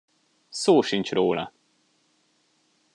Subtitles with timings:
[0.49, 1.53] Szó sincs róla!